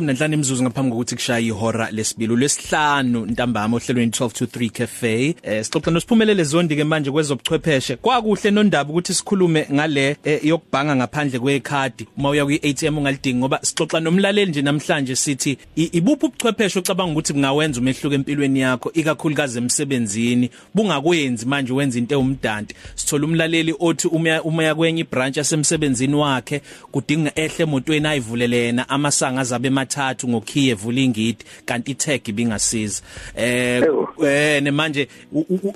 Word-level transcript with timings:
Nanhlanje 0.00 0.34
imizuzu 0.34 0.62
ngaphambi 0.62 0.90
kokuthi 0.90 1.14
kushaye 1.14 1.46
ihora 1.46 1.90
lesibili 1.90 2.36
lesihlanu 2.36 3.26
ntambama 3.26 3.76
ohlelweni 3.76 4.10
12 4.10 4.32
to 4.32 4.44
3 4.44 4.70
cafe. 4.70 5.34
Eh 5.42 5.64
sixoxa 5.64 5.90
nosiphumelele 5.90 6.44
zondi 6.44 6.76
ke 6.76 6.84
manje 6.84 7.10
kwezobuchwepheshe. 7.10 7.96
Kwakuhle 7.96 8.50
nondaba 8.50 8.90
ukuthi 8.90 9.14
sikhulume 9.14 9.66
ngale 9.72 10.16
eh, 10.24 10.44
yokubhanga 10.44 10.96
ngaphandle 10.96 11.38
kwekhadi 11.38 12.06
uma 12.16 12.30
uya 12.30 12.44
kwi 12.44 12.56
ATM 12.56 12.98
ungalidingi 12.98 13.38
ngoba 13.38 13.58
sixoxa 13.62 14.00
nomlaleli 14.00 14.50
nje 14.50 14.62
namhlanje 14.62 15.16
sithi 15.16 15.58
ibuphi 15.76 16.26
ubuchwepheshe 16.26 16.78
ocabanga 16.78 17.12
ukuthi 17.12 17.32
bungawenza 17.32 17.80
umehluko 17.80 18.14
empilweni 18.14 18.60
yakho 18.60 18.92
ikakhulukazi 18.92 19.58
emsebenzini 19.58 20.50
bungakwenzi 20.74 21.46
manje 21.46 21.72
wenza 21.72 21.98
into 21.98 22.14
ewumdanti. 22.14 22.74
Sithola 22.94 23.24
umlaleli 23.24 23.74
othi 23.80 24.08
uma 24.08 24.42
uma 24.42 24.74
kwenye 24.74 25.00
ibranch 25.00 25.36
yasemsebenzini 25.36 26.14
wakhe 26.14 26.62
kudinga 26.92 27.32
ehle 27.34 27.62
emotweni 27.64 28.06
ayivulelena 28.06 28.88
amasanga 28.88 29.40
azabe 29.40 29.70
emathathu 29.90 30.28
ngokhiye 30.28 30.72
evula 30.72 31.00
ingidi 31.00 31.44
kanti 31.66 31.90
itag 31.90 32.28
ibingasiza. 32.28 33.02
Eh 33.36 33.82
eh 34.24 34.62
ne 34.62 34.70
manje 34.70 35.08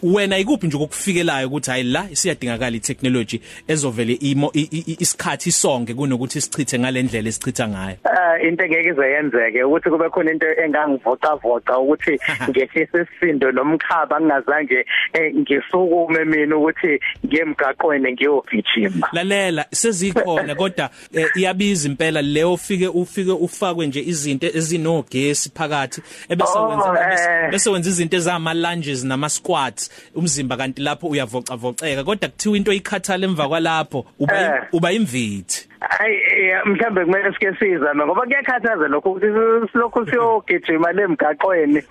wena 0.03 0.39
ikuphi 0.39 0.67
nje 0.67 0.77
ukufikelayo 0.77 1.49
ukuthi 1.49 1.71
hayi 1.71 1.83
la 1.83 2.09
siyadingakala 2.13 2.77
itechnology 2.77 3.41
ezovele 3.69 4.13
imo 4.13 4.51
isikhathi 4.53 5.53
sonke 5.53 5.95
kunokuthi 5.95 6.41
sichithe 6.41 6.79
ngalendlela 6.79 7.29
esichitha 7.29 7.69
ngayo? 7.69 7.97
Eh 8.05 8.24
into 8.49 8.65
engeke 8.65 8.89
izeyenzeke 8.89 9.65
ukuthi 9.65 9.91
kube 9.91 10.09
khona 10.11 10.31
into 10.33 10.47
engangivoca 10.65 11.37
voca 11.43 11.79
ukuthi 11.79 12.19
ngehlise 12.51 12.99
isisindo 13.03 13.53
nomkhaba 13.53 14.21
ngingazange 14.21 14.87
eh, 15.13 15.35
ngisukume 15.35 16.25
mina 16.25 16.57
ukuthi 16.57 17.01
ngiyemgaqweni 17.27 18.13
ngiyogijima 18.13 19.09
lalela 19.13 19.67
sezikhona 19.71 20.55
kodwa 20.61 20.91
eh, 21.13 21.27
iyabiza 21.37 21.89
impela 21.89 22.23
leyo 22.23 22.53
ufike 22.53 22.89
ufike 22.89 23.31
ufakwe 23.33 23.87
nje 23.87 24.01
izinto 24.01 24.47
ezinogesi 24.47 25.51
phakathi 25.55 26.03
ebese 26.29 26.53
Oh, 26.57 26.69
wenza 26.69 26.89
bese- 26.93 27.45
eh. 27.45 27.51
bese 27.51 27.71
wenza 27.71 27.91
izinto 27.91 28.17
ezama 28.17 28.55
lunges 28.55 29.05
nama 29.05 29.29
squats 29.29 29.91
umzimba 30.15 30.57
kanti 30.57 30.83
lapho 30.83 31.07
uyavoca 31.07 31.57
voceka 31.57 32.05
kodwa 32.05 32.29
kuthiwa 32.29 32.57
into 32.57 32.73
ikhathala 32.73 33.25
emva 33.27 33.49
kwalapho 33.49 34.07
uba 34.19 34.67
uba 34.73 34.93
imvithi 34.93 35.69
Hayi 35.81 36.17
mhlambe 36.65 37.05
kumele 37.05 37.33
sike 37.33 37.55
sizame 37.59 38.05
ngoba 38.05 38.23
kuyakhathaza 38.23 38.89
lokho 38.89 39.11
ukuthi 39.11 39.27
silokhu 39.73 40.07
siyogijima 40.11 40.93
lemgaqweni 40.93 41.83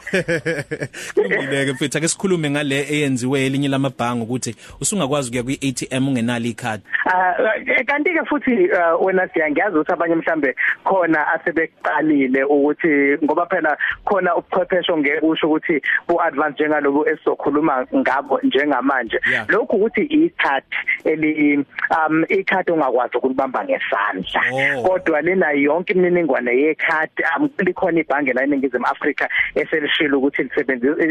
Kulungile 1.14 1.74
mfethu 1.74 1.98
ake 1.98 2.08
sikhulume 2.08 2.50
ngale 2.50 2.86
eyenziwe 2.90 3.46
elinye 3.46 3.68
lamabhangi 3.68 4.24
ukuthi 4.24 4.56
usungakwazi 4.82 5.30
ukuya 5.30 5.44
kwi 5.44 5.60
ATM 5.70 6.08
ungenalo 6.08 6.46
ikhadi 6.46 6.84
Ah 7.06 7.36
eh, 7.66 7.86
kanti 7.86 8.10
ke 8.10 8.26
futhi 8.26 8.72
ah, 8.72 8.96
wena 8.96 9.28
siyangiyazi 9.28 9.78
ukuthi 9.78 9.94
abanye 9.94 10.16
mhlambe 10.16 10.56
khona 10.84 11.28
asebeqalile 11.28 12.44
ukuthi 12.44 13.18
ngoba 13.24 13.46
phela 13.46 13.78
khona 14.06 14.36
ubuchwepheshe 14.36 14.92
ongeke 14.92 15.20
kusho 15.20 15.48
ukuthi 15.48 15.82
bu 16.08 16.22
advance 16.22 16.54
njengalobu 16.54 17.08
esizokhuluma 17.10 17.86
ngabo 17.96 18.40
njengamanje 18.44 19.20
Yeah. 19.32 19.50
lokhu 19.50 19.76
ukuthi 19.76 20.02
ikhadi 20.02 20.76
eli 21.04 21.66
um 22.08 22.26
ikhadi 22.30 22.72
ongakwazi 22.72 23.18
ukulibamba 23.18 23.64
ngesandla 23.64 24.43
Oh. 24.43 24.43
Kodwa 24.84 25.22
lena 25.22 25.52
yonke 25.52 25.94
imininingwane 25.94 26.52
yekhadi 26.62 27.24
um 27.38 27.50
likhona 27.60 28.00
ibhange 28.00 28.34
la 28.34 28.44
eNingizimu 28.44 28.86
Afrika 28.86 29.30
eselishilo 29.56 30.18
ukuthi 30.20 30.44
lisebenzisa 30.44 31.04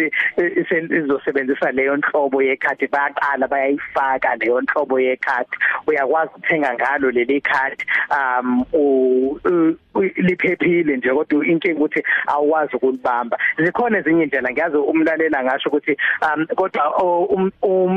izosebenzisa 0.99 1.73
leyo 1.73 1.97
nhlobo 1.97 2.43
yekhadi. 2.43 2.87
Bayaqala 2.87 3.49
bayayifaka 3.49 4.37
leyo 4.37 4.61
nhlobo 4.61 5.01
yekhadi. 5.01 5.57
Uyakwazi 5.87 6.31
ukuthenga 6.37 6.75
ngalo 6.75 7.11
leli 7.11 7.41
khadi 7.41 7.85
um 8.11 8.65
u- 8.73 9.39
u- 9.45 9.77
u- 9.92 9.92
liphephile 10.17 10.97
nje 10.97 11.11
kodwa 11.11 11.47
inkinga 11.47 11.77
ukuthi 11.79 12.03
awuwazi 12.27 12.77
ukulibamba. 12.77 13.39
Zikhona 13.65 13.99
ezinye 13.99 14.23
indlela 14.23 14.51
ngiyazi 14.53 14.77
umlalela 14.77 15.45
ngasho 15.45 15.69
ukuthi 15.69 15.97
um 16.23 16.47
kodwa 16.47 16.89
o- 17.03 17.25
um- 17.25 17.53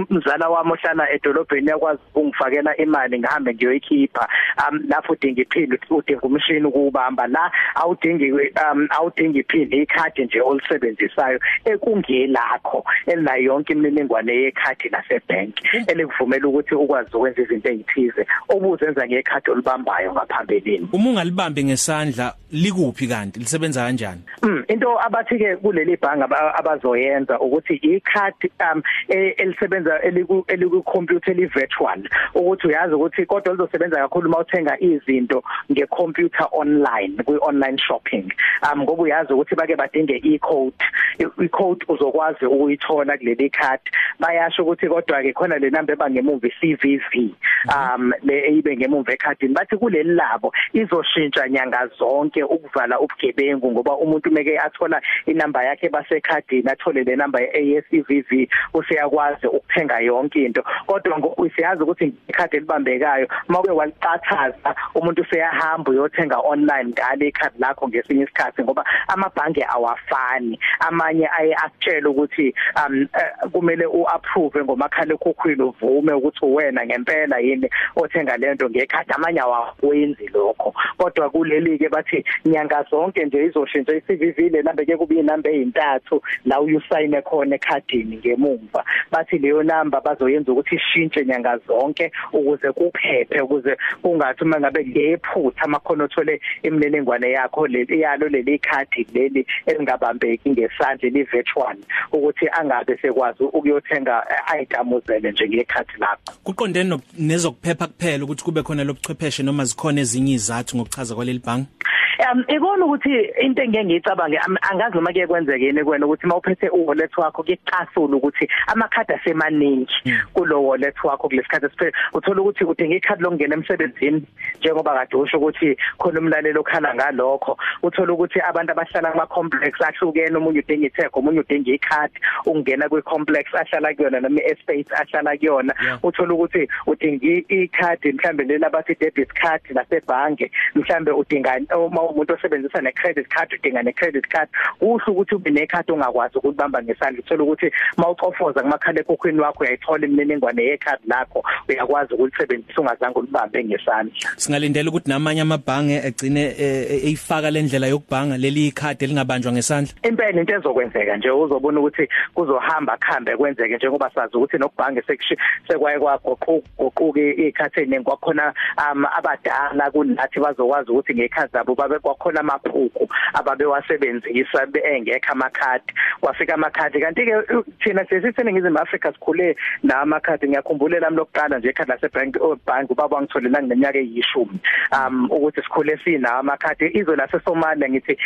umzala 0.10 0.50
wami 0.50 0.72
ohlala 0.72 1.12
edolobheni 1.12 1.70
yakwazi 1.70 2.00
ukungifakela 2.16 2.78
imali 2.78 3.20
ngihambe 3.20 3.54
ngiyoyikhipha. 3.54 4.28
Um 4.70 4.80
lapho 4.90 5.14
udinga 5.14 5.42
iphini 5.42 5.80
udinga 5.90 6.22
umshini 6.22 6.66
ukubamba 6.66 7.28
la 7.28 7.52
awudingi 7.76 8.32
um 8.32 8.88
awudingi 8.90 9.40
iphini 9.40 9.78
ikhadi 9.82 10.24
nje 10.26 10.42
olisebenzisayo 10.42 11.40
ekungelakho 11.66 12.86
elinayo 13.08 13.44
yonke 13.44 13.74
imininingwane 13.74 14.34
yekhadi 14.36 14.90
lasebank 14.90 15.54
elikuvumela 15.88 16.48
ukuthi 16.48 16.76
ukwazi 16.76 17.10
ukwenza 17.14 17.42
izinto 17.42 17.70
ezithize 17.70 18.28
obuzenza 18.50 19.08
ngekhadi 19.08 19.52
olibambayo 19.52 20.14
ngaphambilini. 20.14 20.90
Uma 20.94 21.10
ungalibambi 21.10 21.64
ngesandla 21.86 22.34
likuphi 22.52 23.08
kanti? 23.08 23.40
Lisebenza 23.40 23.82
kanjani? 23.86 24.22
Mm 24.42 24.56
into 24.68 24.88
abathi 24.88 25.38
ke 25.38 25.56
kuleli 25.62 25.98
bhanga 25.98 26.26
aba- 26.26 26.56
abazoyenza 26.58 27.40
ukuthi 27.40 27.76
ikhadi 27.76 28.52
um 28.60 28.82
e- 29.10 29.36
elisebenza 29.38 30.02
eliku 30.02 30.84
computer 30.84 31.32
eli 31.32 31.46
virtual 31.46 32.02
ukuthi 32.36 32.68
uyazi 32.68 32.94
ukuthi 32.94 33.26
kodwa 33.26 33.54
lizosebenza 33.54 33.98
kakhulu 33.98 34.30
mawuthenga 34.30 34.80
izinto 34.80 35.44
ngecomputer 35.72 36.48
online 36.52 37.24
kwi 37.24 37.38
online 37.42 37.78
shopping. 37.78 38.34
Um 38.64 38.82
ngoba 38.82 39.04
uyazi 39.04 39.34
ukuthi 39.34 39.56
bake 39.56 39.76
badinge 39.76 40.18
i-code 40.18 40.84
i-code 41.20 41.86
uzokwazi 41.88 42.46
ukuyithola 42.46 43.18
kuleli 43.18 43.50
card. 43.50 43.82
Bayasho 44.20 44.64
ukuthi 44.64 44.88
kodwa 44.88 45.22
ke 45.22 45.34
khona 45.34 45.60
le 45.60 45.70
number 45.70 45.96
ebangemuva 45.96 46.48
i-CVV 46.48 47.36
um 47.70 48.14
le 48.24 48.58
ibe 48.58 48.78
ngemuva 48.78 49.14
ekhadini. 49.14 49.54
Bathi 49.54 49.78
kuleli 49.78 50.14
labo 50.14 50.54
izoshintsha 50.74 51.50
nyanga 51.50 51.75
zonke 52.00 52.44
ukuvala 52.44 53.00
ubugebengu 53.00 53.72
ngoba 53.72 53.98
umuntu 53.98 54.32
meke 54.32 54.60
athola 54.60 55.02
inamba 55.26 55.64
yakhe 55.64 55.90
basekhadini 55.90 56.70
athole 56.70 57.04
le 57.04 57.16
number 57.16 57.42
ye-CVV 57.42 58.48
useyakwazi 58.74 59.48
ukuthenga 59.48 60.00
yonke 60.00 60.46
into. 60.46 60.64
Kodwa 60.88 61.20
ngoku 61.20 61.50
siyazi 61.50 61.84
ukuthi 61.84 62.14
ikhadi 62.28 62.58
elibambekayo 62.58 63.28
mawuke 63.48 63.72
waliqathaza 63.72 64.76
umuntu 64.96 65.22
useyahamba 65.22 65.92
uyothenga 65.92 66.38
online 66.38 66.90
ngale 66.90 67.28
ikhadi 67.28 67.60
lakho 67.60 67.88
ngesinye 67.88 68.24
isikhathi 68.24 68.64
ngoba 68.64 68.86
amabhange 69.08 69.66
awafani. 69.70 70.60
Amanye 70.80 71.30
aye 71.40 71.56
akutshela 71.56 72.10
ukuthi 72.10 72.54
um 72.88 73.02
eh, 73.02 73.50
kumele 73.52 73.86
uapprove 73.86 74.64
ngomakhala 74.64 75.14
ekhukhwini 75.14 75.64
uvume 75.64 76.14
ukuthi 76.14 76.46
uwena 76.46 76.86
ngempela 76.86 77.40
yini 77.40 77.70
othenga 77.96 78.38
lento 78.38 78.70
ngekhadi. 78.70 79.12
Amanye 79.14 79.40
awakwenzi 79.40 80.28
lokho. 80.34 80.74
Kodwa 80.98 81.30
kuleli 81.30 81.65
ke 81.78 81.90
bathi 81.90 82.26
nyanga 82.46 82.86
zonke 82.90 83.26
nje 83.26 83.46
izoshintsha 83.46 83.96
iCVV 83.98 84.40
le 84.52 84.62
number 84.62 84.86
ke 84.86 84.98
kuba 84.98 85.16
inamba 85.16 85.50
ezintathu 85.50 86.22
la 86.46 86.62
uyusayine 86.62 87.22
khona 87.22 87.56
ekhadini 87.56 88.18
ngemumva 88.18 88.84
bathi 89.12 89.38
leyo 89.38 89.64
number 89.64 90.02
bazoyenza 90.02 90.52
ukuthi 90.52 90.76
ishintshe 90.76 91.26
nyanga 91.26 91.58
zonke 91.68 92.12
ukuze 92.34 92.72
kuphephe 92.72 93.42
ukuze 93.42 93.78
kungathi 94.02 94.44
uma 94.44 94.60
ngabe 94.60 94.86
ngephutha 94.86 95.62
amakhono 95.62 96.04
othole 96.04 96.42
imininingwane 96.64 97.32
yakho 97.32 97.68
leli 97.68 98.02
yalo 98.02 98.28
leli 98.28 98.60
khadi 98.60 99.08
leli 99.14 99.48
elingabambeki 99.66 100.50
ngesandla 100.50 101.10
li 101.10 101.24
virtual 101.24 101.78
ukuthi 102.12 102.46
angabe 102.52 102.98
sekwazi 102.98 103.44
ukuyothenga 103.44 104.24
ayitamuzele 104.48 105.32
nje 105.32 105.48
ngekhadi 105.48 105.94
lakho. 106.00 106.34
Kuqondene 106.44 106.90
no- 106.90 107.02
nezokuphepha 107.18 107.88
kuphela 107.88 108.24
ukuthi 108.24 108.44
kube 108.44 108.62
khona 108.64 108.84
lobuchwepheshe 108.84 109.44
noma 109.44 109.66
zikhona 109.66 110.02
ezinye 110.02 110.34
izathu 110.34 110.78
ngokuchaza 110.78 111.16
kwaleli 111.16 111.40
bhangi 111.56 111.95
Um 112.20 112.44
ikona 112.48 112.86
ukuthi 112.86 113.12
into 113.42 113.62
engeke 113.62 113.86
ngiyicabange 113.86 114.40
angazi 114.72 114.96
noma 114.96 115.12
kuye 115.12 115.28
kwenzeke 115.28 115.66
yini 115.66 115.84
kwena 115.84 116.06
ukuthi 116.06 116.28
mawuphethe 116.28 116.70
uwallet 116.70 117.18
wakho 117.18 117.44
kuyaqasula 117.44 118.16
ukuthi 118.18 118.48
amakhadi 118.68 119.14
asemaningi 119.14 119.94
kulo 120.34 120.64
wallet 120.64 120.96
wakho 121.04 121.28
kulesikhathi 121.28 121.66
esiphele 121.66 121.92
uthola 122.14 122.42
ukuthi 122.42 122.64
udinga 122.64 122.96
ikhadi 122.96 123.24
lokungena 123.24 123.56
emsebenzini 123.56 124.24
njengoba 124.60 124.94
kade 124.94 125.18
usho 125.18 125.38
ukuthi 125.38 125.78
khona 125.98 126.20
umlalelo 126.20 126.62
okhala 126.62 126.96
ngalokho. 126.96 127.58
Uthola 127.84 128.14
ukuthi 128.14 128.40
abantu 128.40 128.72
abahlala 128.72 129.12
kuma 129.12 129.28
complex 129.28 129.74
ahlukene 129.82 130.38
umunye 130.38 130.60
udinga 130.60 130.88
itheko 130.88 131.20
umunye 131.20 131.40
udinga 131.40 131.72
ikhadi 131.72 132.20
ungena 132.46 132.90
kwi 132.90 133.02
complex 133.02 133.46
ahlala 133.54 133.94
kuyona 133.94 134.20
noma 134.22 134.42
estate 134.44 134.88
ahlala 134.96 135.38
kuyona. 135.38 135.74
Uthola 136.04 136.34
ukuthi 136.34 136.68
udinga 136.88 137.44
ikhadi 137.50 138.14
mhlambe 138.14 138.44
lela 138.44 138.70
bathi 138.70 138.96
debit 138.96 139.34
card 139.34 139.62
lasebhange 139.70 140.52
mhlambe 140.76 141.12
udinga 141.12 141.60
uma 141.76 142.05
umuntu 142.10 142.34
osebenzisa 142.34 142.82
ne 142.82 142.92
credit 142.92 143.28
card 143.30 143.54
udinga 143.54 143.84
ne 143.84 143.92
credit 143.92 144.28
card 144.28 144.50
usho 144.82 145.12
ukuthi 145.12 145.36
ube 145.36 145.50
nekhadi 145.50 145.92
ongakwazi 145.92 146.38
ukulibamba 146.38 146.84
ngesandla. 146.84 147.20
Uthola 147.20 147.44
ukuthi 147.44 147.72
mawucofoza 147.98 148.62
kumakhala 148.62 149.00
ekhukhwini 149.00 149.40
wakho 149.40 149.64
uyayithola 149.64 150.06
imininingwane 150.08 150.64
yekhadi 150.64 151.04
lakho 151.08 151.44
uyakwazi 151.70 152.14
ukulisebenzisa 152.14 152.82
ungazange 152.82 153.20
ulibambe 153.20 153.64
ngesandla. 153.64 154.14
Singalindela 154.38 154.90
ukuthi 154.90 155.10
namanye 155.10 155.42
amabhange 155.42 155.96
egcine 155.96 156.42
eh, 156.42 156.92
eh, 156.92 157.06
eyifaka 157.06 157.52
lendlela 157.52 157.88
yokubhanga 157.88 158.38
leli 158.38 158.68
ikhadi 158.68 159.06
elingabanjwa 159.06 159.52
ngesandla. 159.52 159.94
Impela 160.04 160.40
into 160.40 160.56
ezokwenzeka 160.56 161.18
nje 161.18 161.32
uzobona 161.32 161.80
ukuthi 161.80 162.08
kuzohamba 162.34 162.98
khambe 162.98 163.38
kwenzeke 163.38 163.76
njengoba 163.76 164.12
sazi 164.16 164.38
ukuthi 164.38 164.58
nokubhange 164.58 165.02
sekushi 165.02 165.38
sekwaye 165.68 166.00
kwagoquka 166.00 167.20
ikhathi 167.48 167.80
eningi 167.80 168.04
kwakhona 168.04 168.54
um 168.78 169.06
abadala 169.06 169.92
kunathi 169.92 170.40
bazokwazi 170.40 170.92
ukuthi 170.92 171.14
ngekhathi 171.14 171.52
zabo 171.54 171.76
babe 171.76 171.95
kwabe 171.96 172.00
kwakhona 172.00 172.40
amaphupho 172.40 173.08
ababewasebenzisa 173.34 174.68
engekho 174.84 175.32
amakhadi. 175.32 175.94
Kwafika 176.22 176.54
amakhadi 176.54 177.00
kanti 177.00 177.26
ke 177.26 177.64
thina 177.84 178.06
sesiseningizimu 178.06 178.80
Africa 178.80 179.14
sikhule 179.14 179.56
namakhadi. 179.84 180.48
Ngiyakhumbula 180.48 181.00
lami 181.00 181.18
lokuqala 181.18 181.60
nje 181.60 181.70
ekhadi 181.70 181.92
lasebank 181.92 182.38
bank 182.66 182.92
ubaba 182.92 183.16
wangitholela 183.16 183.62
ngineminyaka 183.62 184.00
eyishumi. 184.00 184.60
Um 184.92 185.30
ukuthi 185.32 185.62
sikhule 185.62 185.98
sinawo 186.04 186.40
amakhadi 186.40 186.86
izwe 186.94 187.16
lase 187.16 187.40
Somalia 187.46 187.90
ngithi 187.90 188.18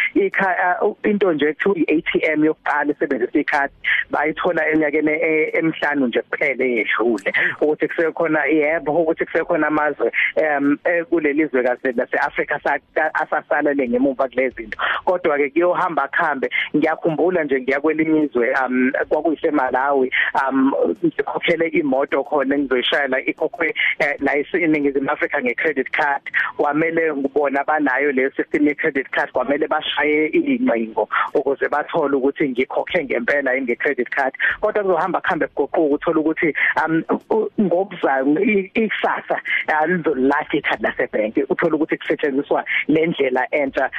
into 1.03 1.33
nje 1.33 1.49
ekuthiwa 1.49 1.75
iATM 1.77 2.45
yokuqala 2.45 2.91
esebenzisa 2.91 3.39
ikhadi 3.39 3.73
bayithola 4.11 4.67
eminyakeni 4.69 5.11
e, 5.11 5.51
emhlanu 5.53 6.07
nje 6.07 6.21
kuphela 6.21 6.65
eyedlule 6.65 7.33
ukuthi 7.61 7.87
kusekhona 7.87 8.45
yebo 8.45 8.91
ukuthi 8.91 9.25
kusekhona 9.25 9.67
amazwe 9.67 10.11
um 10.37 10.77
kuleli 11.09 11.45
zwe 11.45 11.63
kaze 11.63 11.91
laseAfrica 11.91 12.59
asasalele 13.59 13.89
ngemuva 13.89 14.27
kulezi 14.27 14.55
zinto. 14.55 14.77
Kodwa 15.05 15.37
ke 15.37 15.49
kuyohamba 15.49 16.07
khambe 16.07 16.49
ngiyakhumbula 16.75 17.43
nje 17.43 17.61
ngiya 17.61 17.81
kwelinye 17.81 18.23
izwe 18.23 18.53
um 18.65 18.91
kwakuyise 19.09 19.51
Malawi 19.51 20.11
um 20.49 20.73
ngikhokhele 21.05 21.67
imoto 21.67 22.23
khona 22.23 22.55
engizoyishayela 22.55 23.25
ikhokhwe 23.25 23.73
eh, 23.99 24.15
la 24.19 24.35
eningizimu 24.35 25.11
Africa 25.11 25.41
ngecredit 25.41 25.91
card. 25.91 26.21
Kwamele 26.57 27.13
ngibona 27.15 27.63
banayo 27.63 28.11
leyo 28.11 28.31
system 28.31 28.67
ye 28.67 28.75
credit 28.75 29.09
card 29.11 29.31
kwamele 29.31 29.67
bashaye 29.67 30.27
ingcingo 30.27 31.09
ukuze 31.33 31.69
bathole 31.69 32.15
ukuthi 32.15 32.49
ngikhokhe 32.49 33.03
ngempela 33.03 33.61
nge 33.61 33.75
credit 33.75 34.09
card. 34.09 34.33
Kodwa 34.61 34.83
kuzohamba 34.83 35.21
khambe 35.21 35.47
kugoquka 35.47 35.79
uthola 35.81 36.19
ukuthi 36.19 36.53
um 36.85 37.03
ngobuzayo 37.61 38.25
ikusasa 38.73 39.41
alizolahla 39.67 40.45
ikhadi 40.53 40.83
lasebank 40.83 41.37
uthola 41.49 41.75
ukuthi 41.75 41.97
kusetshenziswa 41.97 42.65
lendlela 42.87 43.47
entsha 43.51 43.89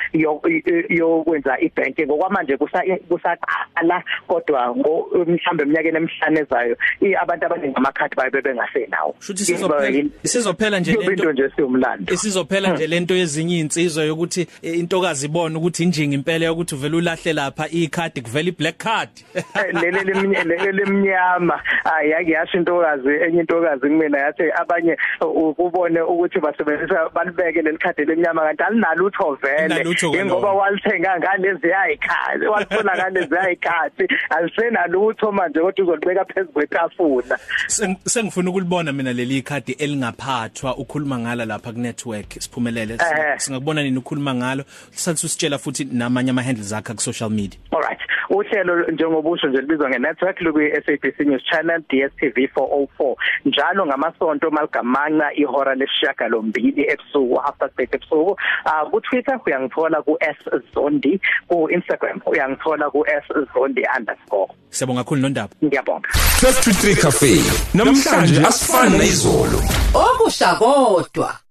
yokwenza 0.89 1.61
ibanking 1.61 2.07
ngokwamanje 2.07 2.57
kusaqala 2.57 4.03
kodwa 4.27 4.75
mhlambe 4.75 5.63
eminyakeni 5.63 5.97
emihlanu 5.97 6.39
ezayo 6.39 6.77
abantu 7.23 7.47
abaningi 7.47 7.77
amakhadi 7.77 8.17
baye 8.17 8.31
bengasenawo 8.31 9.15
shuthi 9.21 9.45
sizophela 9.45 10.05
sizophela 10.23 10.81
nje 10.81 10.93
lento 10.93 11.33
nje 11.33 11.51
siyumlando 11.57 12.15
isizophela 12.15 12.73
nje 12.73 12.87
lento 12.87 13.15
yezinye 13.15 13.59
insizwe 13.59 14.07
yokuthi 14.07 14.47
eh, 14.63 14.79
intokazi 14.79 15.27
ibone 15.27 15.57
ukuthi 15.59 15.83
injingi 15.83 16.15
impela 16.15 16.45
yokuthi 16.45 16.75
uvela 16.75 16.97
ulahle 16.97 17.33
lapha 17.33 17.69
ikhadi 17.69 18.23
kuvela 18.23 18.49
iblack 18.49 18.79
card. 18.79 19.11
Leli 19.73 20.01
leli 20.05 20.73
lemnyama. 20.73 21.61
Ayake 21.85 22.31
yasho 22.31 22.59
intokazi 22.59 23.09
enye 23.09 23.41
intokazi 23.41 23.81
kumina 23.81 24.19
yathi 24.19 24.43
abanye 24.61 24.97
ukubone 25.21 26.01
ukuthi 26.01 26.41
basebenzisa 26.41 27.09
balibeke 27.15 27.63
lelikhadi 27.63 28.05
lemnyama 28.05 28.43
kanti 28.43 28.63
alinalo 28.63 29.05
utho 29.07 29.39
vele. 29.43 30.25
Ngoba 30.25 30.53
walithenga 30.53 31.19
ngalezi 31.19 31.69
yayikhadi 31.69 32.47
walifuna 32.47 32.97
ngalezi 32.97 33.35
yayikhadi 33.35 34.09
alisenalutho 34.31 35.33
manje 35.33 35.61
kodwa 35.61 35.85
uzolibeka 35.85 36.25
phezulu 36.25 36.53
kwetafula. 36.53 37.39
Sengifuna 38.05 38.51
ukulibona 38.51 38.93
mina 38.93 39.13
leli 39.13 39.43
khadi 39.43 39.73
elingaphathwa 39.73 40.77
ukhuluma 40.77 41.19
ngala 41.19 41.45
lapha 41.45 41.73
ku 41.73 41.79
network 41.79 42.33
siphumelele 42.39 42.99
singakubona 43.37 43.83
nini 43.83 43.99
ukhuluma 43.99 44.35
ngalo? 44.35 44.65
Sathi 44.91 45.27
usitshela 45.27 45.59
futhi 45.59 45.85
namanye 45.85 46.31
ama 46.31 46.43
handles 46.43 46.73
akhe 46.73 46.95
ku 46.95 47.01
social 47.01 47.31
media 47.31 47.59
alright 47.73 48.01
uhlelo 48.31 48.87
njengobusho 48.93 49.49
nje 49.49 49.61
libizwa 49.61 49.89
nge-network 49.91 50.41
lukuyi 50.41 50.71
SABC 50.71 51.21
News 51.21 51.43
Channel 51.51 51.81
DStv 51.91 52.39
404 52.57 53.17
njalo 53.45 53.87
ngamasonto 53.87 54.51
maligamanca 54.51 55.27
ihora 55.35 55.75
lesishiyagalombili 55.75 56.83
ebusuku 56.93 57.35
half 57.35 57.57
past 57.59 57.79
8 57.79 57.95
ebusuku. 57.95 58.31
Uh, 58.31 58.91
ku 58.91 59.01
Twitter 59.01 59.41
uyangithola 59.47 60.03
ku 60.03 60.19
@zondi 60.75 61.21
ku 61.49 61.69
Instagram 61.71 62.21
uyangithola 62.27 62.91
ku 62.91 63.05
@zondi_. 63.55 63.85
Siyabonga 64.71 65.03
kakhulu 65.05 65.21
nondaba. 65.21 65.55
Ngiyabonga. 65.65 66.09
12 66.41 66.65
to 66.65 66.71
3 66.71 67.03
cafe 67.03 67.33
namhlanje 67.75 68.47
asifani 68.47 68.99
nezolo 68.99 69.59
okusha 69.95 70.55
kodwa. 70.55 71.50